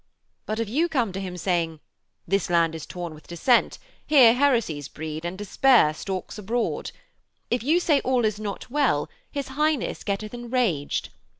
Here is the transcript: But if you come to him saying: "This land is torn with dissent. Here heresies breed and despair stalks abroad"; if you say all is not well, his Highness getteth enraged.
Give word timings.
But 0.47 0.59
if 0.59 0.67
you 0.67 0.89
come 0.89 1.11
to 1.13 1.19
him 1.21 1.37
saying: 1.37 1.79
"This 2.27 2.49
land 2.49 2.73
is 2.73 2.87
torn 2.87 3.13
with 3.13 3.27
dissent. 3.27 3.77
Here 4.03 4.33
heresies 4.33 4.87
breed 4.87 5.25
and 5.25 5.37
despair 5.37 5.93
stalks 5.93 6.39
abroad"; 6.39 6.89
if 7.51 7.61
you 7.61 7.79
say 7.79 7.99
all 7.99 8.25
is 8.25 8.39
not 8.39 8.71
well, 8.71 9.09
his 9.31 9.49
Highness 9.49 10.03
getteth 10.03 10.33
enraged. 10.33 11.09